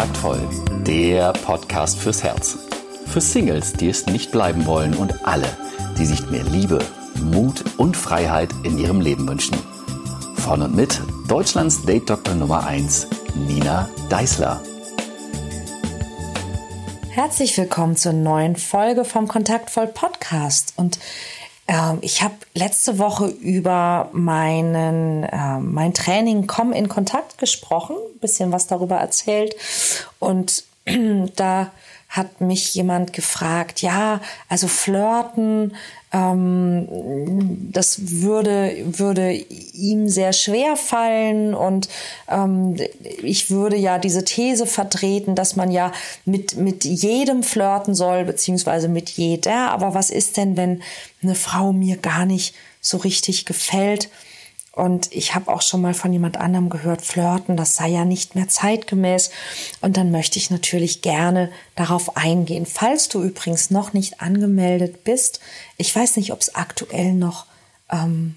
Kontaktvoll, 0.00 0.40
der 0.86 1.34
Podcast 1.34 1.98
fürs 1.98 2.22
Herz. 2.22 2.56
Für 3.04 3.20
Singles, 3.20 3.74
die 3.74 3.90
es 3.90 4.06
nicht 4.06 4.32
bleiben 4.32 4.64
wollen 4.64 4.94
und 4.94 5.26
alle, 5.26 5.46
die 5.98 6.06
sich 6.06 6.30
mehr 6.30 6.42
Liebe, 6.42 6.78
Mut 7.22 7.62
und 7.76 7.98
Freiheit 7.98 8.48
in 8.62 8.78
ihrem 8.78 9.02
Leben 9.02 9.28
wünschen. 9.28 9.58
Von 10.36 10.62
und 10.62 10.74
mit 10.74 11.02
Deutschlands 11.28 11.84
Date-Doktor 11.84 12.34
Nummer 12.34 12.66
1, 12.66 13.08
Nina 13.46 13.90
Deißler. 14.08 14.62
Herzlich 17.10 17.58
willkommen 17.58 17.94
zur 17.94 18.14
neuen 18.14 18.56
Folge 18.56 19.04
vom 19.04 19.28
Kontaktvoll 19.28 19.88
Podcast. 19.88 20.72
Und 20.76 20.98
ich 22.00 22.22
habe 22.22 22.34
letzte 22.54 22.98
Woche 22.98 23.26
über 23.26 24.08
meinen, 24.12 25.22
äh, 25.24 25.58
mein 25.60 25.94
Training 25.94 26.46
Komm 26.46 26.72
in 26.72 26.88
Kontakt 26.88 27.38
gesprochen, 27.38 27.96
bisschen 28.20 28.50
was 28.50 28.66
darüber 28.66 28.96
erzählt. 28.96 29.54
Und 30.18 30.64
da 31.36 31.70
hat 32.08 32.40
mich 32.40 32.74
jemand 32.74 33.12
gefragt, 33.12 33.82
ja, 33.82 34.20
also 34.48 34.66
flirten, 34.66 35.76
ähm, 36.12 36.88
das 37.72 38.20
würde, 38.20 38.76
würde 38.84 39.32
ihm 39.32 40.08
sehr 40.08 40.32
schwer 40.32 40.76
fallen 40.76 41.54
und 41.54 41.88
ähm, 42.28 42.76
ich 43.22 43.50
würde 43.50 43.76
ja 43.76 43.98
diese 43.98 44.24
These 44.24 44.66
vertreten, 44.66 45.34
dass 45.34 45.54
man 45.54 45.70
ja 45.70 45.92
mit, 46.24 46.56
mit 46.56 46.84
jedem 46.84 47.42
flirten 47.42 47.94
soll, 47.94 48.24
beziehungsweise 48.24 48.88
mit 48.88 49.10
jeder. 49.10 49.70
Aber 49.70 49.94
was 49.94 50.10
ist 50.10 50.36
denn, 50.36 50.56
wenn 50.56 50.82
eine 51.22 51.36
Frau 51.36 51.72
mir 51.72 51.96
gar 51.96 52.26
nicht 52.26 52.54
so 52.80 52.96
richtig 52.96 53.46
gefällt? 53.46 54.08
Und 54.72 55.12
ich 55.12 55.34
habe 55.34 55.52
auch 55.52 55.62
schon 55.62 55.80
mal 55.80 55.94
von 55.94 56.12
jemand 56.12 56.36
anderem 56.36 56.70
gehört, 56.70 57.02
flirten, 57.02 57.56
das 57.56 57.74
sei 57.74 57.88
ja 57.88 58.04
nicht 58.04 58.36
mehr 58.36 58.48
zeitgemäß. 58.48 59.30
Und 59.80 59.96
dann 59.96 60.12
möchte 60.12 60.38
ich 60.38 60.50
natürlich 60.50 61.02
gerne 61.02 61.50
darauf 61.74 62.16
eingehen. 62.16 62.66
Falls 62.66 63.08
du 63.08 63.22
übrigens 63.22 63.70
noch 63.70 63.92
nicht 63.92 64.20
angemeldet 64.20 65.02
bist, 65.02 65.40
ich 65.76 65.94
weiß 65.94 66.16
nicht, 66.16 66.32
ob 66.32 66.40
es 66.40 66.54
aktuell 66.54 67.14
noch 67.14 67.46
ähm, 67.90 68.36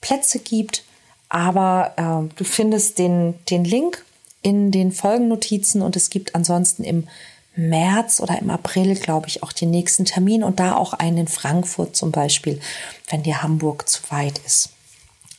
Plätze 0.00 0.38
gibt, 0.38 0.84
aber 1.28 1.92
äh, 1.96 2.34
du 2.34 2.44
findest 2.44 2.98
den, 2.98 3.34
den 3.50 3.64
Link 3.64 4.04
in 4.40 4.70
den 4.70 4.90
Folgennotizen 4.90 5.82
und 5.82 5.96
es 5.96 6.10
gibt 6.10 6.34
ansonsten 6.34 6.82
im 6.82 7.08
März 7.54 8.20
oder 8.20 8.38
im 8.38 8.50
April, 8.50 8.94
glaube 8.94 9.28
ich, 9.28 9.42
auch 9.42 9.52
den 9.52 9.70
nächsten 9.70 10.06
Termin 10.06 10.42
und 10.42 10.58
da 10.58 10.74
auch 10.76 10.94
einen 10.94 11.18
in 11.18 11.28
Frankfurt 11.28 11.94
zum 11.94 12.10
Beispiel, 12.10 12.60
wenn 13.10 13.22
dir 13.22 13.42
Hamburg 13.42 13.88
zu 13.88 14.00
weit 14.10 14.40
ist. 14.46 14.70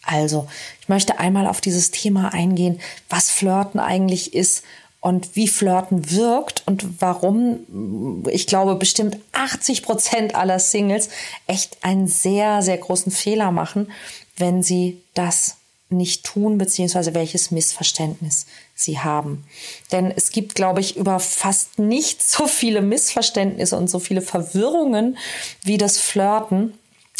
Also, 0.06 0.48
ich 0.82 0.90
möchte 0.90 1.20
einmal 1.20 1.48
auf 1.48 1.62
dieses 1.62 1.92
Thema 1.92 2.34
eingehen, 2.34 2.80
was 3.09 3.30
Flirten 3.30 3.80
eigentlich 3.80 4.34
ist 4.34 4.64
und 5.00 5.36
wie 5.36 5.48
Flirten 5.48 6.12
wirkt 6.12 6.64
und 6.66 7.02
warum, 7.02 8.24
ich 8.30 8.48
glaube, 8.48 8.76
bestimmt 8.76 9.18
80 9.34 9.84
Prozent 9.84 10.36
aller 10.36 10.59
Singles 10.59 11.09
echt 11.46 11.78
einen 11.84 12.08
sehr, 12.08 12.62
sehr 12.62 12.78
großen 12.78 13.12
Fehler 13.12 13.52
machen, 13.52 13.92
wenn 14.38 14.64
sie 14.64 15.02
das 15.14 15.58
nicht 15.90 16.26
tun, 16.26 16.58
beziehungsweise 16.58 17.14
welches 17.14 17.52
Missverständnis 17.52 18.46
sie 18.76 19.00
haben. 19.00 19.46
Denn 19.92 20.12
es 20.12 20.31
gibt, 20.31 20.56
glaube 20.56 20.80
ich, 20.80 20.96
über 20.98 21.20
fast 21.20 21.80
nicht 21.80 22.24
so 22.24 22.48
viele 22.48 22.81
Missverständnisse 22.81 23.78
und 23.78 23.90
so 23.90 24.00
viele 24.00 24.22
Verwirrungen 24.22 25.18
wie 25.64 25.78
das 25.78 25.98
Flirten. 25.98 26.74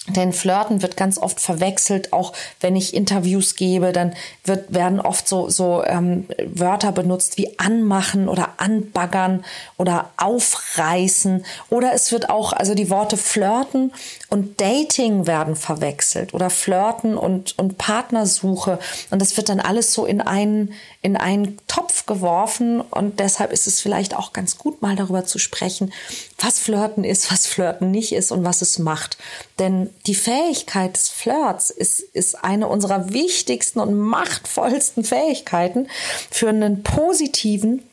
Denn 0.10 0.34
Flirten 0.34 0.82
wird 0.82 0.98
ganz 0.98 1.18
oft 1.18 1.40
verwechselt, 1.40 2.12
auch 2.12 2.34
wenn 2.60 2.76
ich 2.76 2.94
Interviews 2.94 3.56
gebe, 3.56 3.94
dann 3.94 4.14
wird, 4.44 4.74
werden 4.74 5.00
oft 5.00 5.30
so, 5.30 5.50
so 5.50 5.82
ähm, 5.86 6.28
Wörter 6.46 6.92
benutzt 6.92 7.38
wie 7.38 7.58
anmachen 7.58 8.28
oder 8.28 8.56
anbaggern 8.58 9.46
oder 9.78 10.10
aufreißen. 10.18 11.46
Oder 11.70 11.94
es 11.94 12.12
wird 12.12 12.30
auch, 12.30 12.52
also 12.52 12.76
die 12.76 12.90
Worte 12.90 13.16
flirten 13.16 13.94
und 14.28 14.60
Dating 14.60 15.26
werden 15.26 15.56
verwechselt 15.56 16.34
oder 16.34 16.50
flirten 16.50 17.18
und, 17.18 17.58
und 17.58 17.78
Partnersuche. 17.78 18.80
Und 19.10 19.22
das 19.22 19.38
wird 19.38 19.48
dann 19.48 19.62
alles 19.62 19.94
so 19.94 20.06
in 20.06 20.20
einen, 20.20 20.74
in 21.02 21.16
einen 21.16 21.58
Topf 21.68 22.06
geworfen. 22.06 22.82
Und 22.82 23.22
deshalb 23.22 23.54
ist 23.54 23.68
es 23.68 23.80
vielleicht 23.80 24.18
auch 24.18 24.34
ganz 24.34 24.58
gut, 24.58 24.82
mal 24.82 24.98
darüber 24.98 25.24
zu 25.24 25.40
sprechen, 25.40 25.94
was 26.40 26.60
Flirten 26.60 27.06
ist, 27.06 27.32
was 27.32 27.48
Flirten 27.48 27.90
nicht 27.90 28.12
ist 28.12 28.34
und 28.34 28.44
was 28.44 28.62
es 28.62 28.80
macht. 28.80 29.18
Denn 29.60 29.93
die 30.06 30.16
Fähigkeit 30.16 30.96
des 30.96 31.10
Flirts 31.10 31.70
ist, 31.70 32.00
ist 32.00 32.44
eine 32.44 32.68
unserer 32.68 33.14
wichtigsten 33.14 33.80
und 33.80 33.94
machtvollsten 33.98 35.04
Fähigkeiten 35.04 35.88
für 36.30 36.50
einen 36.50 36.84
positiven 36.84 37.84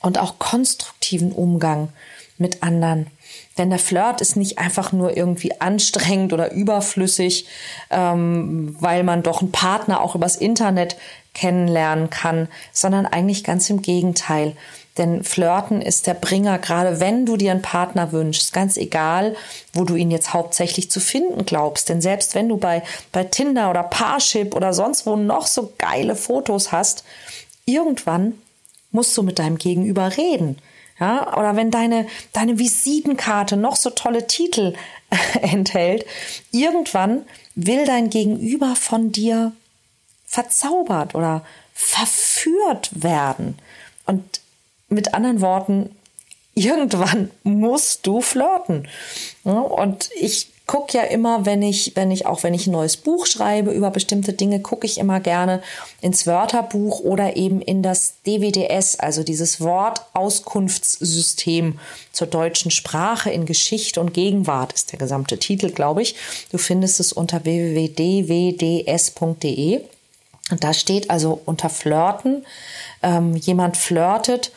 und 0.00 0.18
auch 0.18 0.38
konstruktiven 0.38 1.32
Umgang 1.32 1.88
mit 2.36 2.62
anderen. 2.62 3.08
Denn 3.58 3.70
der 3.70 3.78
Flirt 3.78 4.20
ist 4.20 4.36
nicht 4.36 4.58
einfach 4.58 4.92
nur 4.92 5.16
irgendwie 5.16 5.60
anstrengend 5.60 6.32
oder 6.32 6.52
überflüssig, 6.52 7.46
ähm, 7.90 8.76
weil 8.78 9.02
man 9.02 9.22
doch 9.22 9.42
einen 9.42 9.50
Partner 9.52 10.00
auch 10.00 10.14
übers 10.14 10.36
Internet 10.36 10.96
kennenlernen 11.34 12.08
kann, 12.10 12.48
sondern 12.72 13.06
eigentlich 13.06 13.42
ganz 13.44 13.68
im 13.68 13.82
Gegenteil. 13.82 14.56
Denn 14.98 15.22
Flirten 15.22 15.80
ist 15.80 16.06
der 16.06 16.14
Bringer, 16.14 16.58
gerade 16.58 17.00
wenn 17.00 17.24
du 17.24 17.36
dir 17.36 17.52
einen 17.52 17.62
Partner 17.62 18.12
wünschst, 18.12 18.52
ganz 18.52 18.76
egal, 18.76 19.36
wo 19.72 19.84
du 19.84 19.94
ihn 19.94 20.10
jetzt 20.10 20.34
hauptsächlich 20.34 20.90
zu 20.90 21.00
finden 21.00 21.46
glaubst. 21.46 21.88
Denn 21.88 22.00
selbst 22.00 22.34
wenn 22.34 22.48
du 22.48 22.56
bei, 22.56 22.82
bei 23.12 23.24
Tinder 23.24 23.70
oder 23.70 23.84
Parship 23.84 24.54
oder 24.54 24.74
sonst 24.74 25.06
wo 25.06 25.16
noch 25.16 25.46
so 25.46 25.72
geile 25.78 26.16
Fotos 26.16 26.72
hast, 26.72 27.04
irgendwann 27.64 28.34
musst 28.90 29.16
du 29.16 29.22
mit 29.22 29.38
deinem 29.38 29.58
Gegenüber 29.58 30.16
reden. 30.16 30.58
Ja, 31.00 31.38
oder 31.38 31.54
wenn 31.54 31.70
deine, 31.70 32.08
deine 32.32 32.58
Visitenkarte 32.58 33.56
noch 33.56 33.76
so 33.76 33.90
tolle 33.90 34.26
Titel 34.26 34.74
enthält, 35.42 36.04
irgendwann 36.50 37.24
will 37.54 37.86
dein 37.86 38.10
Gegenüber 38.10 38.74
von 38.74 39.12
dir 39.12 39.52
verzaubert 40.26 41.14
oder 41.14 41.44
verführt 41.72 42.90
werden. 42.92 43.58
Und 44.06 44.40
mit 44.88 45.14
anderen 45.14 45.40
Worten, 45.40 45.90
irgendwann 46.54 47.30
musst 47.42 48.06
du 48.06 48.20
flirten. 48.20 48.88
Und 49.44 50.10
ich 50.20 50.48
gucke 50.68 50.96
ja 50.98 51.04
immer, 51.04 51.46
wenn 51.46 51.62
ich, 51.62 51.96
wenn 51.96 52.12
ich, 52.12 52.26
auch 52.26 52.44
wenn 52.44 52.54
ich 52.54 52.68
ein 52.68 52.72
neues 52.72 52.96
Buch 52.98 53.26
schreibe 53.26 53.72
über 53.72 53.90
bestimmte 53.90 54.34
Dinge, 54.34 54.60
gucke 54.60 54.86
ich 54.86 54.98
immer 54.98 55.18
gerne 55.18 55.60
ins 56.02 56.26
Wörterbuch 56.26 57.00
oder 57.00 57.36
eben 57.36 57.62
in 57.62 57.82
das 57.82 58.16
DWDS, 58.26 59.00
also 59.00 59.22
dieses 59.24 59.60
Wortauskunftssystem 59.60 61.78
zur 62.12 62.26
deutschen 62.26 62.70
Sprache 62.70 63.30
in 63.30 63.46
Geschichte 63.46 63.98
und 64.00 64.12
Gegenwart 64.12 64.74
ist 64.74 64.92
der 64.92 64.98
gesamte 64.98 65.38
Titel, 65.38 65.70
glaube 65.70 66.02
ich. 66.02 66.16
Du 66.52 66.58
findest 66.58 67.00
es 67.00 67.14
unter 67.14 67.44
www.dwds.de. 67.44 68.10
Und 70.50 70.64
da 70.64 70.72
steht 70.72 71.10
also 71.10 71.42
unter 71.44 71.68
Flirten, 71.68 72.46
ähm, 73.02 73.36
jemand 73.36 73.76
flirtet 73.76 74.50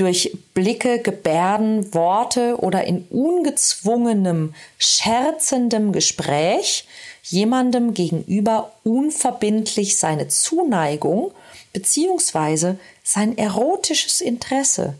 durch 0.00 0.36
Blicke, 0.54 1.00
Gebärden, 1.00 1.92
Worte 1.92 2.56
oder 2.58 2.84
in 2.84 3.06
ungezwungenem, 3.10 4.54
scherzendem 4.78 5.92
Gespräch 5.92 6.86
jemandem 7.22 7.92
gegenüber 7.92 8.72
unverbindlich 8.82 9.98
seine 9.98 10.28
Zuneigung 10.28 11.32
bzw. 11.74 12.76
sein 13.04 13.36
erotisches 13.36 14.22
Interesse 14.22 14.94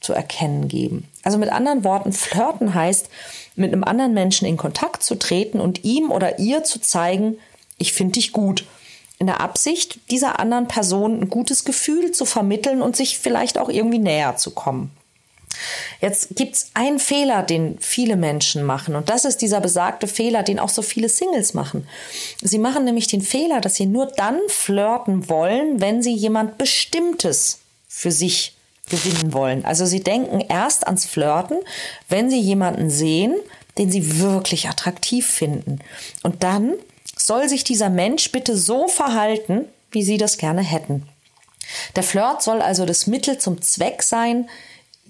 zu 0.00 0.12
erkennen 0.12 0.68
geben. 0.68 1.08
Also 1.24 1.38
mit 1.38 1.50
anderen 1.50 1.82
Worten, 1.82 2.12
flirten 2.12 2.74
heißt, 2.74 3.08
mit 3.56 3.72
einem 3.72 3.84
anderen 3.84 4.14
Menschen 4.14 4.46
in 4.46 4.56
Kontakt 4.56 5.02
zu 5.02 5.16
treten 5.16 5.60
und 5.60 5.84
ihm 5.84 6.10
oder 6.10 6.38
ihr 6.38 6.62
zu 6.64 6.80
zeigen, 6.80 7.38
ich 7.76 7.92
finde 7.92 8.12
dich 8.12 8.32
gut 8.32 8.64
in 9.22 9.28
der 9.28 9.40
Absicht, 9.40 10.00
dieser 10.10 10.40
anderen 10.40 10.66
Person 10.66 11.20
ein 11.20 11.30
gutes 11.30 11.64
Gefühl 11.64 12.10
zu 12.10 12.24
vermitteln 12.24 12.82
und 12.82 12.96
sich 12.96 13.20
vielleicht 13.20 13.56
auch 13.56 13.68
irgendwie 13.68 14.00
näher 14.00 14.36
zu 14.36 14.50
kommen. 14.50 14.90
Jetzt 16.00 16.34
gibt 16.34 16.56
es 16.56 16.70
einen 16.74 16.98
Fehler, 16.98 17.44
den 17.44 17.78
viele 17.78 18.16
Menschen 18.16 18.64
machen, 18.64 18.96
und 18.96 19.08
das 19.08 19.24
ist 19.24 19.40
dieser 19.40 19.60
besagte 19.60 20.08
Fehler, 20.08 20.42
den 20.42 20.58
auch 20.58 20.70
so 20.70 20.82
viele 20.82 21.08
Singles 21.08 21.54
machen. 21.54 21.86
Sie 22.40 22.58
machen 22.58 22.84
nämlich 22.84 23.06
den 23.06 23.22
Fehler, 23.22 23.60
dass 23.60 23.76
sie 23.76 23.86
nur 23.86 24.06
dann 24.06 24.40
flirten 24.48 25.28
wollen, 25.28 25.80
wenn 25.80 26.02
sie 26.02 26.14
jemand 26.14 26.58
Bestimmtes 26.58 27.60
für 27.86 28.10
sich 28.10 28.56
gewinnen 28.90 29.32
wollen. 29.32 29.64
Also 29.64 29.86
sie 29.86 30.02
denken 30.02 30.40
erst 30.40 30.88
ans 30.88 31.06
Flirten, 31.06 31.58
wenn 32.08 32.28
sie 32.28 32.40
jemanden 32.40 32.90
sehen, 32.90 33.36
den 33.78 33.88
sie 33.88 34.18
wirklich 34.18 34.68
attraktiv 34.68 35.26
finden. 35.28 35.78
Und 36.24 36.42
dann 36.42 36.72
soll 37.16 37.48
sich 37.48 37.64
dieser 37.64 37.90
Mensch 37.90 38.32
bitte 38.32 38.56
so 38.56 38.88
verhalten, 38.88 39.66
wie 39.90 40.02
Sie 40.02 40.18
das 40.18 40.38
gerne 40.38 40.62
hätten. 40.62 41.08
Der 41.96 42.02
Flirt 42.02 42.42
soll 42.42 42.60
also 42.60 42.86
das 42.86 43.06
Mittel 43.06 43.38
zum 43.38 43.62
Zweck 43.62 44.02
sein, 44.02 44.48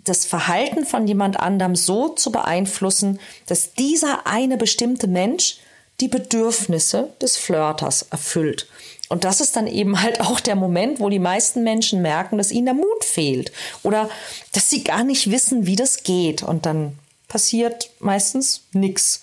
das 0.05 0.25
Verhalten 0.25 0.85
von 0.85 1.07
jemand 1.07 1.39
anderem 1.39 1.77
so 1.77 2.09
zu 2.09 2.33
beeinflussen, 2.33 3.21
dass 3.47 3.75
dieser 3.75 4.27
eine 4.27 4.57
bestimmte 4.57 5.07
Mensch 5.07 5.59
die 6.01 6.09
Bedürfnisse 6.09 7.13
des 7.21 7.37
Flirters 7.37 8.07
erfüllt. 8.11 8.67
Und 9.09 9.25
das 9.25 9.41
ist 9.41 9.57
dann 9.57 9.67
eben 9.67 10.03
halt 10.03 10.21
auch 10.21 10.41
der 10.41 10.57
Moment, 10.57 10.99
wo 10.99 11.09
die 11.09 11.19
meisten 11.19 11.63
Menschen 11.63 12.03
merken, 12.03 12.39
dass 12.39 12.51
ihnen 12.51 12.65
der 12.65 12.75
Mut 12.75 13.05
fehlt 13.05 13.53
oder 13.83 14.09
dass 14.53 14.71
sie 14.71 14.83
gar 14.83 15.05
nicht 15.05 15.31
wissen, 15.31 15.67
wie 15.67 15.77
das 15.77 16.03
geht. 16.03 16.43
Und 16.43 16.67
dann 16.67 16.99
passiert 17.29 17.91
meistens 18.01 18.63
nichts. 18.73 19.23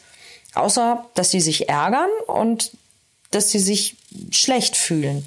Außer, 0.53 1.05
dass 1.13 1.31
sie 1.31 1.41
sich 1.41 1.69
ärgern 1.69 2.09
und 2.27 2.71
dass 3.31 3.51
sie 3.51 3.59
sich 3.59 3.95
schlecht 4.31 4.75
fühlen. 4.75 5.25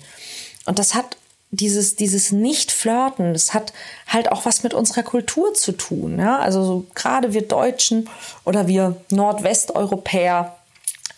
Und 0.67 0.79
das 0.79 0.95
hat 0.95 1.17
dieses, 1.51 1.97
dieses 1.97 2.33
Nicht-Flirten, 2.33 3.35
das 3.35 3.53
hat 3.53 3.73
halt 4.09 4.33
auch 4.33 4.47
was 4.47 4.63
mit 4.63 4.75
unserer 4.75 5.03
Kultur 5.03 5.55
zu 5.55 5.73
tun. 5.73 6.19
Ja? 6.19 6.39
Also 6.39 6.65
so, 6.65 6.87
gerade 6.95 7.35
wir 7.35 7.43
Deutschen 7.43 8.09
oder 8.45 8.67
wir 8.67 8.97
Nordwesteuropäer 9.11 10.57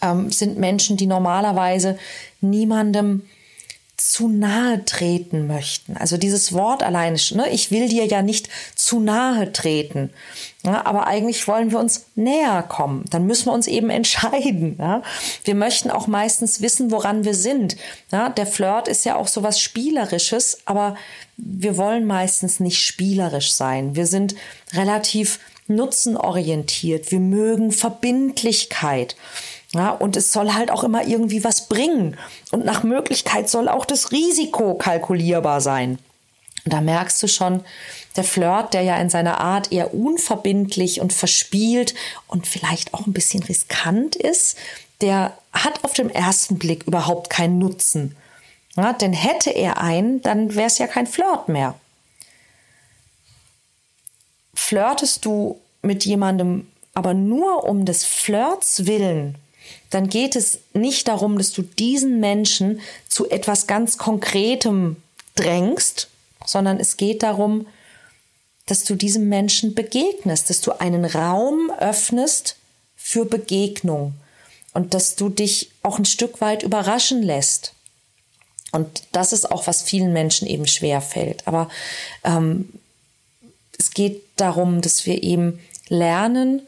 ähm, 0.02 0.30
sind 0.30 0.58
Menschen, 0.58 0.96
die 0.96 1.06
normalerweise 1.06 1.98
niemandem 2.40 3.22
zu 3.96 4.28
nahe 4.28 4.84
treten 4.84 5.46
möchten. 5.46 5.96
Also 5.96 6.16
dieses 6.16 6.52
Wort 6.52 6.82
alleine, 6.82 7.16
ne, 7.32 7.48
ich 7.50 7.70
will 7.70 7.88
dir 7.88 8.04
ja 8.04 8.22
nicht 8.22 8.48
zu 8.74 9.00
nahe 9.00 9.52
treten. 9.52 10.10
Ja, 10.66 10.86
aber 10.86 11.06
eigentlich 11.06 11.46
wollen 11.46 11.72
wir 11.72 11.78
uns 11.78 12.06
näher 12.14 12.62
kommen. 12.62 13.04
Dann 13.10 13.26
müssen 13.26 13.46
wir 13.46 13.52
uns 13.52 13.66
eben 13.66 13.90
entscheiden. 13.90 14.76
Ja. 14.78 15.02
Wir 15.44 15.54
möchten 15.54 15.90
auch 15.90 16.06
meistens 16.06 16.62
wissen, 16.62 16.90
woran 16.90 17.24
wir 17.24 17.34
sind. 17.34 17.76
Ja, 18.10 18.30
der 18.30 18.46
Flirt 18.46 18.88
ist 18.88 19.04
ja 19.04 19.16
auch 19.16 19.28
so 19.28 19.42
was 19.42 19.60
Spielerisches, 19.60 20.62
aber 20.64 20.96
wir 21.36 21.76
wollen 21.76 22.06
meistens 22.06 22.60
nicht 22.60 22.82
spielerisch 22.82 23.52
sein. 23.52 23.94
Wir 23.94 24.06
sind 24.06 24.34
relativ 24.72 25.38
nutzenorientiert. 25.66 27.10
Wir 27.10 27.20
mögen 27.20 27.70
Verbindlichkeit. 27.70 29.16
Ja, 29.72 29.90
und 29.90 30.16
es 30.16 30.32
soll 30.32 30.54
halt 30.54 30.70
auch 30.70 30.84
immer 30.84 31.06
irgendwie 31.06 31.44
was 31.44 31.68
bringen. 31.68 32.16
Und 32.52 32.64
nach 32.64 32.84
Möglichkeit 32.84 33.50
soll 33.50 33.68
auch 33.68 33.84
das 33.84 34.12
Risiko 34.12 34.74
kalkulierbar 34.74 35.60
sein. 35.60 35.98
Und 36.64 36.72
da 36.72 36.80
merkst 36.80 37.22
du 37.22 37.28
schon, 37.28 37.64
der 38.16 38.24
Flirt, 38.24 38.74
der 38.74 38.82
ja 38.82 38.96
in 38.96 39.10
seiner 39.10 39.40
Art 39.40 39.72
eher 39.72 39.92
unverbindlich 39.92 41.00
und 41.00 41.12
verspielt 41.12 41.94
und 42.26 42.46
vielleicht 42.46 42.94
auch 42.94 43.06
ein 43.06 43.12
bisschen 43.12 43.42
riskant 43.42 44.16
ist, 44.16 44.56
der 45.00 45.36
hat 45.52 45.84
auf 45.84 45.92
den 45.92 46.10
ersten 46.10 46.58
Blick 46.58 46.84
überhaupt 46.84 47.28
keinen 47.28 47.58
Nutzen. 47.58 48.16
Ja, 48.76 48.92
denn 48.92 49.12
hätte 49.12 49.50
er 49.50 49.78
einen, 49.80 50.22
dann 50.22 50.54
wäre 50.54 50.66
es 50.66 50.78
ja 50.78 50.86
kein 50.86 51.06
Flirt 51.06 51.48
mehr. 51.48 51.74
Flirtest 54.54 55.24
du 55.24 55.60
mit 55.82 56.04
jemandem 56.04 56.66
aber 56.94 57.12
nur 57.12 57.64
um 57.64 57.84
des 57.84 58.04
Flirts 58.04 58.86
willen, 58.86 59.36
dann 59.90 60.08
geht 60.08 60.36
es 60.36 60.60
nicht 60.72 61.08
darum, 61.08 61.38
dass 61.38 61.52
du 61.52 61.62
diesen 61.62 62.20
Menschen 62.20 62.80
zu 63.08 63.28
etwas 63.30 63.66
ganz 63.66 63.98
Konkretem 63.98 64.96
drängst, 65.34 66.08
sondern 66.44 66.80
es 66.80 66.96
geht 66.96 67.22
darum, 67.22 67.66
dass 68.66 68.84
du 68.84 68.94
diesem 68.94 69.28
Menschen 69.28 69.74
begegnest, 69.74 70.50
dass 70.50 70.60
du 70.60 70.72
einen 70.72 71.04
Raum 71.04 71.70
öffnest 71.78 72.56
für 72.96 73.26
Begegnung 73.26 74.14
und 74.72 74.94
dass 74.94 75.16
du 75.16 75.28
dich 75.28 75.70
auch 75.82 75.98
ein 75.98 76.04
Stück 76.04 76.40
weit 76.40 76.62
überraschen 76.62 77.22
lässt. 77.22 77.74
Und 78.72 79.04
das 79.12 79.32
ist 79.32 79.50
auch, 79.50 79.66
was 79.66 79.82
vielen 79.82 80.12
Menschen 80.12 80.48
eben 80.48 80.66
schwer 80.66 81.00
fällt. 81.00 81.46
Aber 81.46 81.68
ähm, 82.24 82.70
es 83.78 83.90
geht 83.90 84.22
darum, 84.36 84.80
dass 84.80 85.06
wir 85.06 85.22
eben 85.22 85.60
lernen, 85.88 86.62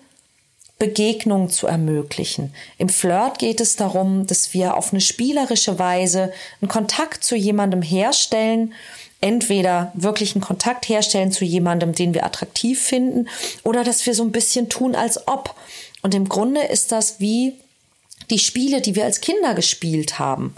Begegnung 0.78 1.48
zu 1.48 1.66
ermöglichen. 1.66 2.54
Im 2.76 2.90
Flirt 2.90 3.38
geht 3.38 3.60
es 3.60 3.76
darum, 3.76 4.26
dass 4.26 4.52
wir 4.52 4.76
auf 4.76 4.92
eine 4.92 5.00
spielerische 5.00 5.78
Weise 5.78 6.32
einen 6.60 6.68
Kontakt 6.68 7.24
zu 7.24 7.34
jemandem 7.34 7.80
herstellen, 7.80 8.74
entweder 9.20 9.92
wirklich 9.94 10.34
einen 10.34 10.44
Kontakt 10.44 10.88
herstellen 10.88 11.32
zu 11.32 11.44
jemandem, 11.44 11.94
den 11.94 12.14
wir 12.14 12.24
attraktiv 12.24 12.82
finden, 12.82 13.28
oder 13.62 13.84
dass 13.84 14.04
wir 14.06 14.14
so 14.14 14.22
ein 14.22 14.32
bisschen 14.32 14.68
tun, 14.68 14.94
als 14.94 15.26
ob. 15.26 15.54
Und 16.02 16.14
im 16.14 16.28
Grunde 16.28 16.62
ist 16.62 16.92
das 16.92 17.18
wie 17.20 17.54
die 18.30 18.38
Spiele, 18.38 18.80
die 18.80 18.94
wir 18.94 19.04
als 19.04 19.20
Kinder 19.20 19.54
gespielt 19.54 20.18
haben. 20.18 20.54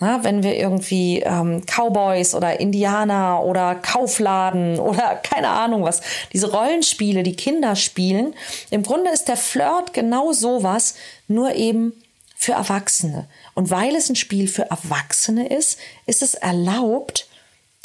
Na, 0.00 0.24
wenn 0.24 0.42
wir 0.42 0.56
irgendwie 0.56 1.20
ähm, 1.20 1.62
Cowboys 1.64 2.34
oder 2.34 2.58
Indianer 2.58 3.44
oder 3.44 3.76
Kaufladen 3.76 4.78
oder 4.80 5.14
keine 5.22 5.50
Ahnung 5.50 5.84
was, 5.84 6.00
diese 6.32 6.50
Rollenspiele, 6.50 7.22
die 7.22 7.36
Kinder 7.36 7.76
spielen, 7.76 8.34
im 8.70 8.82
Grunde 8.82 9.12
ist 9.12 9.28
der 9.28 9.36
Flirt 9.36 9.94
genau 9.94 10.32
sowas, 10.32 10.96
nur 11.28 11.54
eben 11.54 11.92
für 12.34 12.52
Erwachsene. 12.52 13.28
Und 13.54 13.70
weil 13.70 13.94
es 13.94 14.08
ein 14.08 14.16
Spiel 14.16 14.48
für 14.48 14.68
Erwachsene 14.68 15.46
ist, 15.46 15.78
ist 16.06 16.22
es 16.22 16.34
erlaubt, 16.34 17.28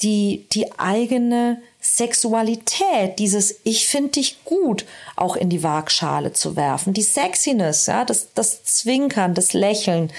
die, 0.04 0.46
die 0.52 0.80
eigene 0.80 1.62
Sexualität, 1.82 3.18
dieses 3.18 3.56
Ich 3.64 3.88
finde 3.88 4.12
dich 4.12 4.44
gut, 4.46 4.86
auch 5.16 5.36
in 5.36 5.50
die 5.50 5.64
Waagschale 5.64 6.34
zu 6.34 6.56
werfen. 6.56 6.94
Die 6.94 7.02
Sexiness, 7.02 7.88
ja, 7.88 8.06
das, 8.06 8.28
das 8.36 8.64
Zwinkern, 8.64 9.34
das 9.34 9.54
Lächeln 9.54 10.12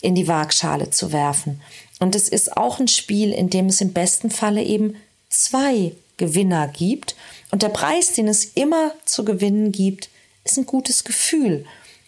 in 0.00 0.14
die 0.14 0.28
Waagschale 0.28 0.90
zu 0.90 1.12
werfen. 1.12 1.62
Und 2.00 2.14
es 2.14 2.28
ist 2.28 2.56
auch 2.56 2.78
ein 2.78 2.88
Spiel, 2.88 3.32
in 3.32 3.48
dem 3.48 3.66
es 3.66 3.80
im 3.80 3.92
besten 3.92 4.30
Falle 4.30 4.62
eben 4.62 4.96
zwei 5.30 5.92
Gewinner 6.16 6.68
gibt. 6.68 7.16
Und 7.50 7.62
der 7.62 7.70
Preis, 7.70 8.12
den 8.12 8.28
es 8.28 8.44
immer 8.44 8.92
zu 9.04 9.24
gewinnen 9.24 9.72
gibt, 9.72 10.10
ist 10.44 10.58
ein 10.58 10.66
gutes 10.66 11.04
Gefühl. 11.04 11.64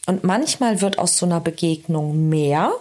Und 0.07 0.25
manchmal 0.25 0.81
wird 0.81 0.99
aus 0.99 1.17
so 1.17 1.25
einer 1.25 1.41
Begegnung 1.41 2.29
mehr 2.29 2.73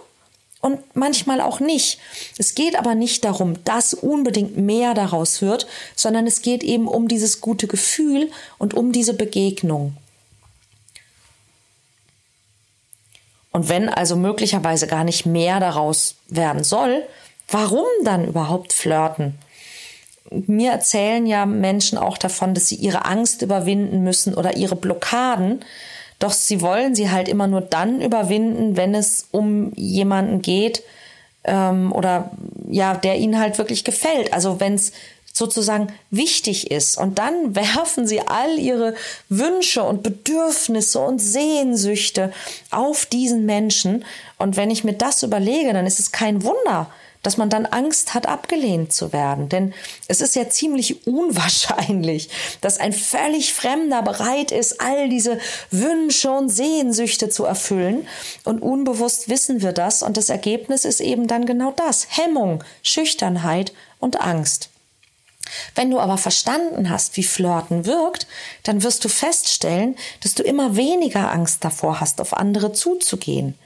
und 0.66 0.80
manchmal 0.94 1.40
auch 1.40 1.60
nicht. 1.60 1.98
Es 2.38 2.54
geht 2.54 2.76
aber 2.76 2.94
nicht 2.94 3.24
darum, 3.24 3.62
dass 3.64 3.94
unbedingt 3.94 4.56
mehr 4.56 4.94
daraus 4.94 5.40
wird, 5.40 5.66
sondern 5.94 6.26
es 6.26 6.42
geht 6.42 6.62
eben 6.64 6.88
um 6.88 7.08
dieses 7.08 7.40
gute 7.40 7.68
Gefühl 7.68 8.30
und 8.58 8.74
um 8.74 8.92
diese 8.92 9.14
Begegnung. 9.14 9.96
Und 13.52 13.70
wenn 13.70 13.88
also 13.88 14.16
möglicherweise 14.16 14.86
gar 14.86 15.04
nicht 15.04 15.24
mehr 15.24 15.60
daraus 15.60 16.16
werden 16.28 16.62
soll, 16.62 17.06
warum 17.48 17.86
dann 18.04 18.26
überhaupt 18.26 18.72
flirten? 18.74 19.38
Mir 20.30 20.72
erzählen 20.72 21.24
ja 21.26 21.46
Menschen 21.46 21.96
auch 21.96 22.18
davon, 22.18 22.52
dass 22.52 22.66
sie 22.66 22.74
ihre 22.74 23.04
Angst 23.04 23.42
überwinden 23.42 24.02
müssen 24.02 24.34
oder 24.34 24.56
ihre 24.56 24.76
Blockaden. 24.76 25.64
Doch 26.18 26.32
sie 26.32 26.60
wollen 26.60 26.94
sie 26.94 27.10
halt 27.10 27.28
immer 27.28 27.46
nur 27.46 27.60
dann 27.60 28.00
überwinden, 28.00 28.76
wenn 28.76 28.94
es 28.94 29.28
um 29.32 29.72
jemanden 29.74 30.40
geht 30.40 30.82
ähm, 31.44 31.92
oder 31.92 32.30
ja, 32.68 32.94
der 32.94 33.18
ihnen 33.18 33.38
halt 33.38 33.58
wirklich 33.58 33.84
gefällt. 33.84 34.32
Also 34.32 34.60
wenn 34.60 34.74
es 34.74 34.92
sozusagen 35.36 35.88
wichtig 36.10 36.70
ist. 36.70 36.96
Und 36.96 37.18
dann 37.18 37.54
werfen 37.54 38.06
sie 38.06 38.20
all 38.20 38.58
ihre 38.58 38.94
Wünsche 39.28 39.82
und 39.82 40.02
Bedürfnisse 40.02 40.98
und 40.98 41.20
Sehnsüchte 41.20 42.32
auf 42.70 43.06
diesen 43.06 43.44
Menschen. 43.44 44.04
Und 44.38 44.56
wenn 44.56 44.70
ich 44.70 44.84
mir 44.84 44.94
das 44.94 45.22
überlege, 45.22 45.72
dann 45.72 45.86
ist 45.86 46.00
es 46.00 46.12
kein 46.12 46.42
Wunder, 46.42 46.90
dass 47.26 47.38
man 47.38 47.50
dann 47.50 47.66
Angst 47.66 48.14
hat, 48.14 48.28
abgelehnt 48.28 48.92
zu 48.92 49.12
werden. 49.12 49.48
Denn 49.48 49.74
es 50.06 50.20
ist 50.20 50.36
ja 50.36 50.48
ziemlich 50.48 51.08
unwahrscheinlich, 51.08 52.28
dass 52.60 52.78
ein 52.78 52.92
völlig 52.92 53.52
Fremder 53.52 54.02
bereit 54.02 54.52
ist, 54.52 54.80
all 54.80 55.08
diese 55.08 55.40
Wünsche 55.72 56.30
und 56.30 56.50
Sehnsüchte 56.50 57.28
zu 57.28 57.44
erfüllen. 57.44 58.06
Und 58.44 58.62
unbewusst 58.62 59.28
wissen 59.28 59.60
wir 59.60 59.72
das. 59.72 60.04
Und 60.04 60.16
das 60.16 60.28
Ergebnis 60.28 60.84
ist 60.84 61.00
eben 61.00 61.26
dann 61.26 61.46
genau 61.46 61.72
das. 61.72 62.06
Hemmung, 62.10 62.62
Schüchternheit 62.84 63.72
und 63.98 64.20
Angst. 64.20 64.70
Wenn 65.74 65.90
du 65.90 65.98
aber 65.98 66.18
verstanden 66.18 66.90
hast, 66.90 67.16
wie 67.16 67.24
Flirten 67.24 67.86
wirkt, 67.86 68.28
dann 68.62 68.84
wirst 68.84 69.04
du 69.04 69.08
feststellen, 69.08 69.96
dass 70.22 70.36
du 70.36 70.44
immer 70.44 70.76
weniger 70.76 71.32
Angst 71.32 71.64
davor 71.64 71.98
hast, 71.98 72.20
auf 72.20 72.36
andere 72.36 72.72
zuzugehen. 72.72 73.58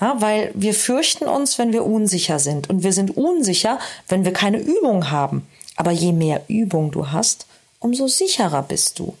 Ja, 0.00 0.20
weil 0.20 0.50
wir 0.54 0.74
fürchten 0.74 1.26
uns, 1.26 1.58
wenn 1.58 1.72
wir 1.72 1.84
unsicher 1.84 2.38
sind. 2.38 2.68
Und 2.68 2.82
wir 2.82 2.92
sind 2.92 3.16
unsicher, 3.16 3.78
wenn 4.08 4.24
wir 4.24 4.32
keine 4.32 4.58
Übung 4.58 5.10
haben. 5.10 5.46
Aber 5.76 5.92
je 5.92 6.12
mehr 6.12 6.42
Übung 6.48 6.90
du 6.90 7.10
hast, 7.10 7.46
umso 7.78 8.08
sicherer 8.08 8.62
bist 8.62 8.98
du. 8.98 9.14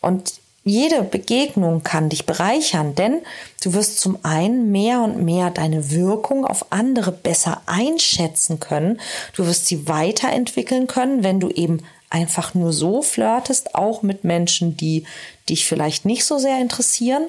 Und 0.00 0.34
jede 0.64 1.02
Begegnung 1.02 1.84
kann 1.84 2.08
dich 2.08 2.26
bereichern, 2.26 2.96
denn 2.96 3.22
du 3.62 3.72
wirst 3.72 4.00
zum 4.00 4.18
einen 4.24 4.72
mehr 4.72 5.00
und 5.00 5.24
mehr 5.24 5.50
deine 5.50 5.92
Wirkung 5.92 6.44
auf 6.44 6.66
andere 6.70 7.12
besser 7.12 7.62
einschätzen 7.66 8.58
können. 8.58 9.00
Du 9.34 9.46
wirst 9.46 9.66
sie 9.66 9.86
weiterentwickeln 9.86 10.88
können, 10.88 11.22
wenn 11.22 11.38
du 11.38 11.50
eben 11.50 11.84
einfach 12.10 12.54
nur 12.54 12.72
so 12.72 13.00
flirtest, 13.00 13.76
auch 13.76 14.02
mit 14.02 14.24
Menschen, 14.24 14.76
die 14.76 15.04
dich 15.48 15.66
vielleicht 15.66 16.04
nicht 16.04 16.24
so 16.24 16.38
sehr 16.38 16.60
interessieren. 16.60 17.28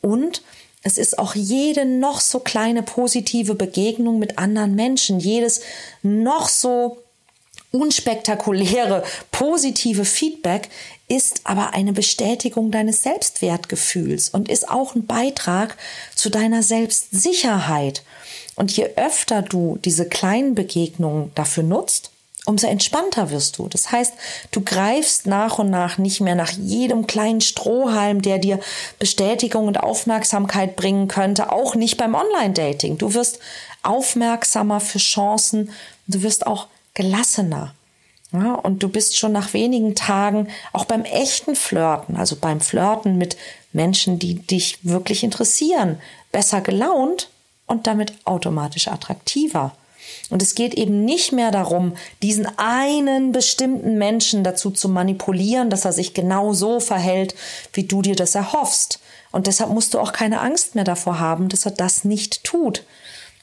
Und 0.00 0.42
es 0.82 0.98
ist 0.98 1.18
auch 1.18 1.34
jede 1.34 1.84
noch 1.84 2.20
so 2.20 2.40
kleine 2.40 2.82
positive 2.82 3.54
Begegnung 3.54 4.18
mit 4.18 4.38
anderen 4.38 4.74
Menschen, 4.74 5.20
jedes 5.20 5.60
noch 6.02 6.48
so 6.48 6.98
unspektakuläre, 7.70 9.02
positive 9.30 10.04
Feedback 10.04 10.68
ist 11.08 11.42
aber 11.44 11.74
eine 11.74 11.92
Bestätigung 11.92 12.70
deines 12.70 13.02
Selbstwertgefühls 13.02 14.28
und 14.28 14.48
ist 14.48 14.68
auch 14.68 14.94
ein 14.94 15.06
Beitrag 15.06 15.76
zu 16.14 16.30
deiner 16.30 16.62
Selbstsicherheit. 16.62 18.02
Und 18.54 18.76
je 18.76 18.90
öfter 18.96 19.42
du 19.42 19.78
diese 19.84 20.06
kleinen 20.06 20.54
Begegnungen 20.54 21.32
dafür 21.34 21.62
nutzt, 21.64 22.11
umso 22.44 22.66
entspannter 22.66 23.30
wirst 23.30 23.58
du. 23.58 23.68
Das 23.68 23.92
heißt, 23.92 24.14
du 24.50 24.62
greifst 24.62 25.26
nach 25.26 25.58
und 25.58 25.70
nach 25.70 25.98
nicht 25.98 26.20
mehr 26.20 26.34
nach 26.34 26.50
jedem 26.50 27.06
kleinen 27.06 27.40
Strohhalm, 27.40 28.22
der 28.22 28.38
dir 28.38 28.58
Bestätigung 28.98 29.68
und 29.68 29.80
Aufmerksamkeit 29.80 30.76
bringen 30.76 31.08
könnte, 31.08 31.52
auch 31.52 31.74
nicht 31.74 31.96
beim 31.96 32.14
Online-Dating. 32.14 32.98
Du 32.98 33.14
wirst 33.14 33.38
aufmerksamer 33.82 34.80
für 34.80 34.98
Chancen, 34.98 35.70
du 36.06 36.22
wirst 36.22 36.46
auch 36.46 36.66
gelassener. 36.94 37.74
Ja, 38.32 38.54
und 38.54 38.82
du 38.82 38.88
bist 38.88 39.18
schon 39.18 39.32
nach 39.32 39.52
wenigen 39.52 39.94
Tagen 39.94 40.48
auch 40.72 40.86
beim 40.86 41.04
echten 41.04 41.54
Flirten, 41.54 42.16
also 42.16 42.36
beim 42.36 42.62
Flirten 42.62 43.18
mit 43.18 43.36
Menschen, 43.74 44.18
die 44.18 44.36
dich 44.36 44.78
wirklich 44.82 45.22
interessieren, 45.22 46.00
besser 46.32 46.62
gelaunt 46.62 47.28
und 47.66 47.86
damit 47.86 48.14
automatisch 48.24 48.88
attraktiver. 48.88 49.76
Und 50.30 50.42
es 50.42 50.54
geht 50.54 50.74
eben 50.74 51.04
nicht 51.04 51.32
mehr 51.32 51.50
darum, 51.50 51.94
diesen 52.22 52.46
einen 52.58 53.32
bestimmten 53.32 53.98
Menschen 53.98 54.44
dazu 54.44 54.70
zu 54.70 54.88
manipulieren, 54.88 55.70
dass 55.70 55.84
er 55.84 55.92
sich 55.92 56.14
genau 56.14 56.52
so 56.52 56.80
verhält, 56.80 57.34
wie 57.72 57.84
du 57.84 58.02
dir 58.02 58.14
das 58.14 58.34
erhoffst. 58.34 59.00
Und 59.30 59.46
deshalb 59.46 59.70
musst 59.70 59.94
du 59.94 59.98
auch 59.98 60.12
keine 60.12 60.40
Angst 60.40 60.74
mehr 60.74 60.84
davor 60.84 61.18
haben, 61.18 61.48
dass 61.48 61.64
er 61.64 61.72
das 61.72 62.04
nicht 62.04 62.44
tut. 62.44 62.84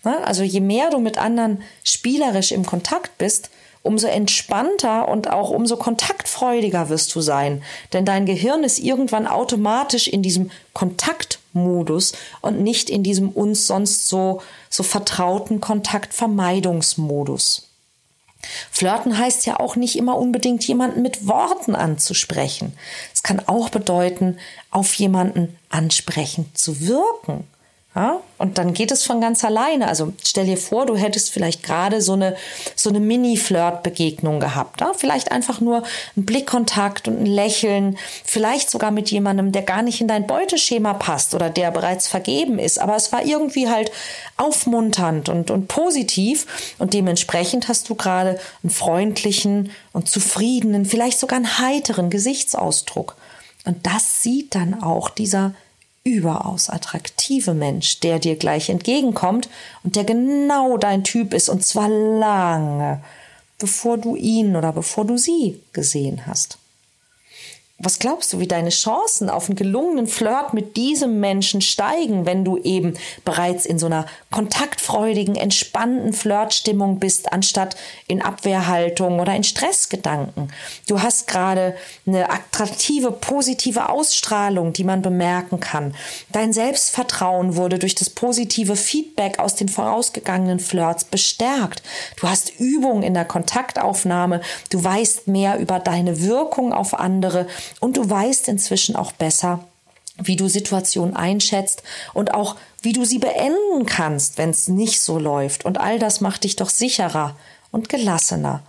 Also 0.04 0.44
je 0.44 0.62
mehr 0.62 0.90
du 0.90 1.00
mit 1.00 1.18
anderen 1.18 1.62
spielerisch 1.84 2.52
im 2.52 2.66
Kontakt 2.66 3.18
bist, 3.18 3.50
umso 3.82 4.08
entspannter 4.08 5.08
und 5.08 5.30
auch 5.30 5.50
umso 5.50 5.78
kontaktfreudiger 5.78 6.90
wirst 6.90 7.16
du 7.16 7.22
sein. 7.22 7.64
Denn 7.94 8.06
dein 8.06 8.26
Gehirn 8.26 8.64
ist 8.64 8.80
irgendwann 8.80 9.28
automatisch 9.28 10.08
in 10.08 10.22
diesem 10.22 10.52
Kontaktmodus 10.74 12.14
und 12.42 12.62
nicht 12.62 12.90
in 12.90 13.04
diesem 13.04 13.30
uns 13.30 13.68
sonst 13.68 14.10
so, 14.10 14.42
so 14.70 14.84
vertrauten 14.84 15.62
Kontaktvermeidungsmodus. 15.62 17.68
Flirten 18.72 19.18
heißt 19.18 19.46
ja 19.46 19.60
auch 19.60 19.76
nicht 19.76 19.98
immer 19.98 20.18
unbedingt 20.18 20.66
jemanden 20.66 21.02
mit 21.02 21.28
Worten 21.28 21.76
anzusprechen. 21.76 22.74
Es 23.14 23.22
kann 23.22 23.42
auch 23.48 23.70
bedeuten, 23.70 24.38
auf 24.72 24.94
jemanden 24.94 25.58
ansprechend 25.70 26.58
zu 26.58 26.82
wirken. 26.82 27.46
Ja? 27.96 28.22
Und 28.38 28.58
dann 28.58 28.74
geht 28.74 28.92
es 28.92 29.04
von 29.04 29.20
ganz 29.20 29.44
alleine. 29.44 29.88
Also 29.88 30.14
stell 30.24 30.46
dir 30.46 30.58
vor, 30.58 30.86
du 30.86 30.96
hättest 30.96 31.32
vielleicht 31.32 31.64
gerade 31.64 32.02
so 32.02 32.14
eine, 32.14 32.36
so 32.76 32.90
eine 32.90 33.00
Mini-Flirt-Begegnung 33.00 34.40
gehabt. 34.40 34.82
Ja? 34.82 34.94
Vielleicht 34.96 35.32
einfach 35.32 35.60
nur 35.60 35.84
ein 36.16 36.26
Blickkontakt 36.26 37.08
und 37.08 37.20
ein 37.20 37.26
Lächeln. 37.26 37.98
Vielleicht 38.24 38.70
sogar 38.70 38.92
mit 38.92 39.10
jemandem, 39.10 39.52
der 39.52 39.64
gar 39.64 39.82
nicht 39.82 40.02
in 40.02 40.08
dein 40.08 40.28
Beuteschema 40.28 40.94
passt 40.94 41.34
oder 41.34 41.50
der 41.50 41.72
bereits 41.72 42.08
vergeben 42.08 42.60
ist. 42.60 42.80
Aber 42.80 42.96
es 42.96 43.12
war 43.12 43.26
irgendwie 43.26 43.70
halt 43.70 43.92
aufmunternd 44.38 45.28
und, 45.28 45.50
und 45.50 45.68
positiv. 45.68 46.76
Und 46.78 46.94
dementsprechend 46.94 47.68
hast 47.68 47.90
du 47.90 47.96
gerade 47.96 48.40
einen 48.64 48.70
freundlichen 48.70 49.72
und 49.94 50.08
zufriedenen, 50.08 50.86
vielleicht 50.86 51.20
sogar 51.20 51.38
einen 51.38 51.58
heiteren 51.58 52.12
Gesichtsausdruck. 52.12 53.16
Und 53.66 53.86
das 53.86 54.22
sieht 54.22 54.56
dann 54.56 54.82
auch 54.82 55.10
dieser 55.10 55.54
überaus 56.04 56.70
attraktive 56.70 57.54
Mensch, 57.54 58.00
der 58.00 58.20
dir 58.20 58.36
gleich 58.36 58.70
entgegenkommt 58.70 59.50
und 59.84 59.96
der 59.96 60.04
genau 60.04 60.78
dein 60.78 61.04
Typ 61.04 61.34
ist 61.34 61.50
und 61.50 61.64
zwar 61.64 61.90
lange, 61.90 63.02
bevor 63.58 63.98
du 63.98 64.16
ihn 64.16 64.56
oder 64.56 64.72
bevor 64.72 65.06
du 65.06 65.18
sie 65.18 65.60
gesehen 65.74 66.26
hast. 66.26 66.58
Was 67.82 67.98
glaubst 67.98 68.34
du, 68.34 68.40
wie 68.40 68.48
deine 68.48 68.72
Chancen 68.72 69.30
auf 69.30 69.48
einen 69.48 69.56
gelungenen 69.56 70.08
Flirt 70.08 70.54
mit 70.54 70.76
diesem 70.76 71.22
Menschen 71.22 71.62
steigen, 71.62 72.26
wenn 72.26 72.44
du 72.44 72.58
eben 72.58 72.96
bereits 73.24 73.66
in 73.66 73.80
so 73.80 73.86
einer 73.86 74.06
kontaktfreudigen, 74.32 75.36
entspannten 75.36 76.12
Flirtstimmung 76.12 77.00
bist, 77.00 77.32
anstatt 77.32 77.78
in 78.08 78.22
Abwehrhaltung 78.22 79.22
oder 79.22 79.34
in 79.34 79.46
Stressgedanken? 79.46 80.52
Du 80.88 81.02
hast 81.02 81.28
gerade 81.28 81.74
eine 82.06 82.30
attraktive, 82.30 83.14
positive 83.14 83.88
Ausstrahlung, 83.88 84.74
die 84.74 84.84
man 84.84 85.02
bemerken 85.02 85.62
kann. 85.62 85.96
Dein 86.34 86.52
Selbstvertrauen 86.52 87.56
wurde 87.56 87.80
durch 87.80 87.96
das 87.96 88.10
positive 88.10 88.76
Feedback 88.76 89.40
aus 89.40 89.56
den 89.56 89.70
vorausgegangenen 89.70 90.60
Flirts 90.60 91.06
bestärkt. 91.06 91.82
Du 92.20 92.28
hast 92.28 92.60
Übung 92.60 93.04
in 93.04 93.14
der 93.14 93.26
Kontaktaufnahme. 93.26 94.42
Du 94.70 94.84
weißt 94.84 95.30
mehr 95.30 95.60
über 95.60 95.80
deine 95.80 96.22
Wirkung 96.22 96.74
auf 96.74 96.94
andere 96.94 97.48
und 97.80 97.98
du 97.98 98.10
weißt 98.10 98.48
inzwischen 98.48 98.96
auch 98.96 99.12
besser, 99.12 99.64
wie 100.22 100.36
du 100.36 100.48
Situationen 100.48 101.16
einschätzt 101.16 101.84
und 102.14 102.34
auch 102.34 102.56
wie 102.82 102.94
du 102.94 103.06
sie 103.06 103.20
beenden 103.20 103.86
kannst, 103.86 104.38
wenn 104.38 104.50
es 104.50 104.68
nicht 104.68 105.02
so 105.02 105.18
läuft. 105.18 105.66
Und 105.66 105.80
all 105.80 106.00
das 106.00 106.22
macht 106.22 106.44
dich 106.44 106.56
doch 106.56 106.70
sicherer 106.70 107.36
und 107.72 107.90
gelassener. 107.90 108.64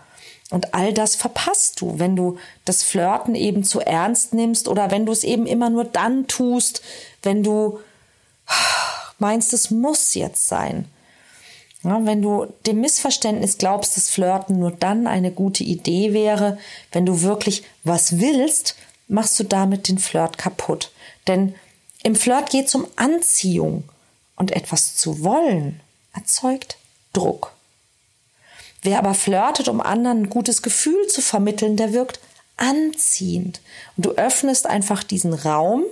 Und 0.50 0.75
all 0.75 0.92
das 0.92 1.14
verpasst 1.14 1.80
du, 1.80 1.99
wenn 1.99 2.16
du 2.16 2.38
das 2.64 2.83
Flirten 2.83 3.35
eben 3.35 3.62
zu 3.62 3.80
ernst 3.80 4.35
nimmst 4.35 4.66
oder 4.66 4.90
wenn 4.90 5.07
du 5.07 5.12
es 5.12 5.23
eben 5.23 5.47
immer 5.47 5.71
nur 5.71 5.85
dann 5.85 6.26
tust, 6.26 6.83
wenn 7.23 7.42
du 7.42 7.78
meinst, 9.19 9.52
es 9.52 9.71
muss 9.71 10.14
jetzt 10.14 10.49
sein. 10.49 10.87
Ja, 11.83 12.04
wenn 12.04 12.21
du 12.21 12.47
dem 12.66 12.80
Missverständnis 12.80 13.57
glaubst, 13.57 13.97
dass 13.97 14.11
Flirten 14.11 14.59
nur 14.59 14.71
dann 14.71 15.07
eine 15.07 15.30
gute 15.30 15.64
Idee 15.64 16.12
wäre, 16.12 16.59
wenn 16.92 17.07
du 17.07 17.23
wirklich 17.23 17.62
was 17.85 18.21
willst 18.21 18.75
machst 19.11 19.38
du 19.38 19.45
damit 19.45 19.88
den 19.88 19.99
Flirt 19.99 20.38
kaputt. 20.38 20.90
Denn 21.26 21.55
im 22.02 22.14
Flirt 22.14 22.50
geht 22.50 22.67
es 22.67 22.75
um 22.75 22.87
Anziehung 22.97 23.85
und 24.37 24.52
etwas 24.52 24.97
zu 24.97 25.23
wollen 25.23 25.81
erzeugt 26.14 26.76
Druck. 27.12 27.52
Wer 28.83 28.99
aber 28.99 29.14
flirtet, 29.14 29.69
um 29.69 29.81
anderen 29.81 30.23
ein 30.23 30.31
gutes 30.31 30.62
Gefühl 30.62 31.07
zu 31.09 31.21
vermitteln, 31.21 31.76
der 31.76 31.93
wirkt 31.93 32.21
anziehend. 32.57 33.61
Und 33.97 34.07
du 34.07 34.11
öffnest 34.12 34.67
einfach 34.67 35.02
diesen 35.02 35.35
Raum, 35.35 35.85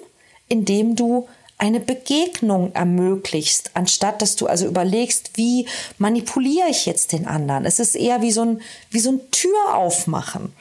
in 0.48 0.64
dem 0.64 0.96
du 0.96 1.28
eine 1.58 1.80
Begegnung 1.80 2.72
ermöglichst, 2.72 3.72
anstatt 3.74 4.22
dass 4.22 4.36
du 4.36 4.46
also 4.46 4.66
überlegst, 4.66 5.32
wie 5.34 5.66
manipuliere 5.98 6.68
ich 6.68 6.86
jetzt 6.86 7.12
den 7.12 7.26
anderen. 7.26 7.64
Es 7.64 7.80
ist 7.80 7.96
eher 7.96 8.22
wie 8.22 8.30
so 8.30 8.42
ein, 8.42 8.62
wie 8.90 9.00
so 9.00 9.10
ein 9.10 9.30
Tür 9.32 9.74
aufmachen. 9.74 10.52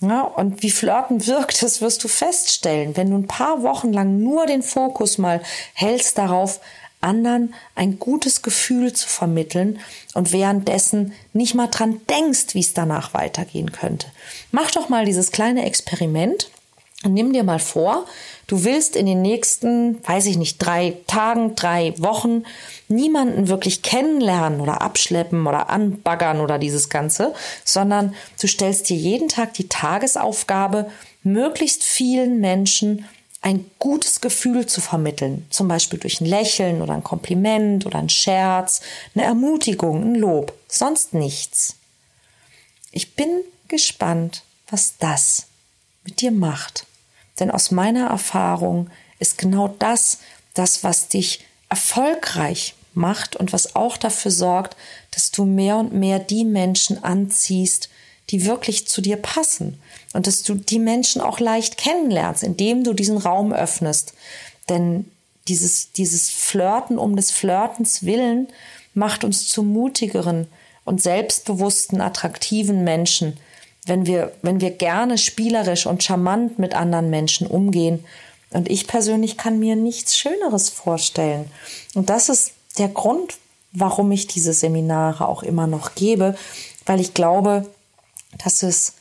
Ja, 0.00 0.22
und 0.22 0.62
wie 0.62 0.70
Flirten 0.70 1.26
wirkt, 1.26 1.62
das 1.62 1.80
wirst 1.80 2.04
du 2.04 2.08
feststellen, 2.08 2.96
wenn 2.96 3.10
du 3.10 3.16
ein 3.16 3.26
paar 3.26 3.62
Wochen 3.62 3.92
lang 3.92 4.20
nur 4.20 4.46
den 4.46 4.62
Fokus 4.62 5.18
mal 5.18 5.42
hältst 5.74 6.18
darauf, 6.18 6.60
anderen 7.00 7.54
ein 7.74 7.98
gutes 7.98 8.42
Gefühl 8.42 8.92
zu 8.92 9.08
vermitteln 9.08 9.78
und 10.14 10.32
währenddessen 10.32 11.12
nicht 11.32 11.54
mal 11.54 11.68
dran 11.68 12.00
denkst, 12.10 12.54
wie 12.54 12.60
es 12.60 12.74
danach 12.74 13.14
weitergehen 13.14 13.72
könnte. 13.72 14.08
Mach 14.50 14.70
doch 14.70 14.88
mal 14.88 15.04
dieses 15.04 15.30
kleine 15.30 15.64
Experiment 15.64 16.50
nimm 17.04 17.32
dir 17.32 17.44
mal 17.44 17.60
vor, 17.60 18.06
du 18.46 18.64
willst 18.64 18.96
in 18.96 19.06
den 19.06 19.22
nächsten, 19.22 20.04
weiß 20.06 20.26
ich 20.26 20.36
nicht, 20.36 20.58
drei 20.58 20.96
Tagen, 21.06 21.54
drei 21.54 21.94
Wochen 21.98 22.44
niemanden 22.88 23.48
wirklich 23.48 23.82
kennenlernen 23.82 24.60
oder 24.60 24.82
abschleppen 24.82 25.46
oder 25.46 25.70
anbaggern 25.70 26.40
oder 26.40 26.58
dieses 26.58 26.88
Ganze, 26.88 27.34
sondern 27.64 28.14
du 28.40 28.48
stellst 28.48 28.88
dir 28.88 28.96
jeden 28.96 29.28
Tag 29.28 29.54
die 29.54 29.68
Tagesaufgabe, 29.68 30.90
möglichst 31.22 31.84
vielen 31.84 32.40
Menschen 32.40 33.04
ein 33.40 33.70
gutes 33.78 34.20
Gefühl 34.20 34.66
zu 34.66 34.80
vermitteln, 34.80 35.46
zum 35.50 35.68
Beispiel 35.68 36.00
durch 36.00 36.20
ein 36.20 36.26
Lächeln 36.26 36.82
oder 36.82 36.94
ein 36.94 37.04
Kompliment 37.04 37.86
oder 37.86 37.98
ein 38.00 38.08
Scherz, 38.08 38.80
eine 39.14 39.24
Ermutigung, 39.24 40.02
ein 40.02 40.14
Lob, 40.16 40.52
sonst 40.66 41.14
nichts. 41.14 41.76
Ich 42.90 43.14
bin 43.14 43.28
gespannt, 43.68 44.42
was 44.68 44.94
das 44.98 45.46
mit 46.04 46.20
dir 46.20 46.32
macht. 46.32 46.87
Denn 47.40 47.50
aus 47.50 47.70
meiner 47.70 48.08
Erfahrung 48.08 48.90
ist 49.18 49.38
genau 49.38 49.68
das 49.78 50.18
das, 50.54 50.82
was 50.82 51.08
dich 51.08 51.44
erfolgreich 51.68 52.74
macht 52.94 53.36
und 53.36 53.52
was 53.52 53.76
auch 53.76 53.96
dafür 53.96 54.30
sorgt, 54.30 54.76
dass 55.12 55.30
du 55.30 55.44
mehr 55.44 55.76
und 55.76 55.92
mehr 55.92 56.18
die 56.18 56.44
Menschen 56.44 57.02
anziehst, 57.04 57.88
die 58.30 58.44
wirklich 58.44 58.86
zu 58.88 59.00
dir 59.00 59.16
passen 59.16 59.80
und 60.12 60.26
dass 60.26 60.42
du 60.42 60.54
die 60.54 60.78
Menschen 60.78 61.20
auch 61.20 61.40
leicht 61.40 61.76
kennenlernst, 61.76 62.42
indem 62.42 62.84
du 62.84 62.92
diesen 62.92 63.18
Raum 63.18 63.52
öffnest. 63.52 64.14
Denn 64.68 65.10
dieses, 65.46 65.92
dieses 65.92 66.28
Flirten 66.28 66.98
um 66.98 67.16
des 67.16 67.30
Flirtens 67.30 68.04
willen 68.04 68.48
macht 68.94 69.24
uns 69.24 69.48
zu 69.48 69.62
mutigeren 69.62 70.46
und 70.84 71.02
selbstbewussten, 71.02 72.00
attraktiven 72.00 72.84
Menschen, 72.84 73.38
wenn 73.88 74.06
wir, 74.06 74.32
wenn 74.42 74.60
wir 74.60 74.70
gerne 74.70 75.18
spielerisch 75.18 75.86
und 75.86 76.02
charmant 76.02 76.58
mit 76.58 76.74
anderen 76.74 77.10
Menschen 77.10 77.46
umgehen. 77.46 78.04
Und 78.50 78.70
ich 78.70 78.86
persönlich 78.86 79.36
kann 79.36 79.58
mir 79.58 79.76
nichts 79.76 80.16
Schöneres 80.16 80.68
vorstellen. 80.68 81.50
Und 81.94 82.10
das 82.10 82.28
ist 82.28 82.52
der 82.78 82.88
Grund, 82.88 83.36
warum 83.72 84.10
ich 84.12 84.26
diese 84.26 84.52
Seminare 84.52 85.28
auch 85.28 85.42
immer 85.42 85.66
noch 85.66 85.94
gebe, 85.94 86.36
weil 86.86 87.00
ich 87.00 87.14
glaube, 87.14 87.66
dass 88.42 88.62
es 88.62 88.94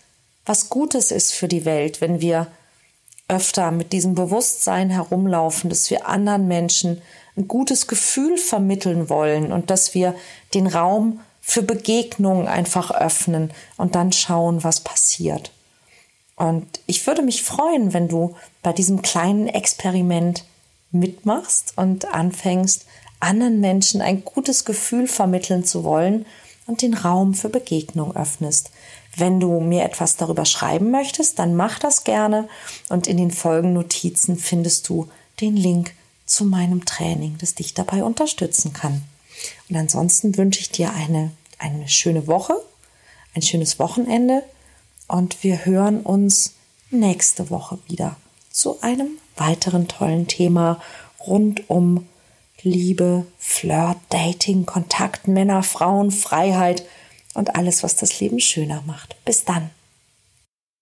was 0.46 0.70
Gutes 0.70 1.12
ist 1.12 1.34
für 1.34 1.48
die 1.48 1.66
Welt, 1.66 2.02
wenn 2.02 2.22
wir 2.22 2.48
öfter 3.28 3.72
mit 3.72 3.92
diesem 3.92 4.16
Bewusstsein 4.16 4.90
herumlaufen, 4.90 5.70
dass 5.70 5.90
wir 5.90 6.08
anderen 6.08 6.48
Menschen 6.48 7.02
ein 7.36 7.48
gutes 7.48 7.88
Gefühl 7.88 8.38
vermitteln 8.38 9.10
wollen 9.10 9.52
und 9.52 9.70
dass 9.70 9.94
wir 9.94 10.16
den 10.54 10.68
Raum 10.68 11.20
für 11.50 11.64
Begegnungen 11.64 12.50
einfach 12.50 12.92
öffnen 12.92 13.52
und 13.78 13.96
dann 13.96 14.12
schauen, 14.12 14.66
was 14.66 14.82
passiert. 14.82 15.54
Und 16.36 16.68
ich 16.88 17.08
würde 17.08 17.22
mich 17.22 17.42
freuen, 17.42 17.94
wenn 17.94 18.10
du 18.10 18.36
bei 18.64 18.74
diesem 18.74 19.02
kleinen 19.02 19.48
Experiment 19.48 20.44
mitmachst 20.92 21.72
und 21.78 22.14
anfängst, 22.14 22.86
anderen 23.22 23.62
Menschen 23.62 24.02
ein 24.02 24.26
gutes 24.26 24.66
Gefühl 24.66 25.08
vermitteln 25.08 25.64
zu 25.64 25.86
wollen 25.86 26.26
und 26.66 26.82
den 26.82 26.94
Raum 26.94 27.34
für 27.34 27.50
Begegnung 27.50 28.14
öffnest. 28.14 28.70
Wenn 29.16 29.40
du 29.40 29.62
mir 29.62 29.86
etwas 29.86 30.18
darüber 30.18 30.44
schreiben 30.44 30.92
möchtest, 30.92 31.40
dann 31.40 31.56
mach 31.56 31.80
das 31.80 32.04
gerne 32.04 32.50
und 32.90 33.08
in 33.08 33.16
den 33.16 33.32
Folgennotizen 33.32 34.36
findest 34.36 34.90
du 34.90 35.08
den 35.40 35.56
Link 35.56 35.94
zu 36.26 36.44
meinem 36.44 36.84
Training, 36.84 37.38
das 37.40 37.56
dich 37.56 37.74
dabei 37.74 38.04
unterstützen 38.04 38.74
kann. 38.74 39.04
Und 39.70 39.76
ansonsten 39.76 40.38
wünsche 40.38 40.62
ich 40.62 40.70
dir 40.70 40.94
eine, 40.94 41.32
eine 41.58 41.88
schöne 41.88 42.28
Woche, 42.28 42.56
ein 43.36 43.42
schönes 43.42 43.80
Wochenende 43.80 44.44
und 45.08 45.44
wir 45.44 45.66
hören 45.66 46.02
uns 46.02 46.54
nächste 46.90 47.50
Woche 47.50 47.80
wieder 47.88 48.16
zu 48.52 48.82
einem 48.82 49.18
weiteren 49.36 49.88
tollen 49.88 50.28
Thema 50.28 50.82
rund 51.20 51.70
um 51.70 52.08
Liebe, 52.62 53.26
Flirt, 53.38 53.98
Dating, 54.10 54.66
Kontakt, 54.66 55.28
Männer, 55.28 55.64
Frauen, 55.64 56.12
Freiheit 56.12 56.84
und 57.34 57.56
alles, 57.56 57.84
was 57.84 57.96
das 57.96 58.20
Leben 58.20 58.40
schöner 58.40 58.82
macht. 58.88 59.16
Bis 59.26 59.46
dann. 59.46 59.70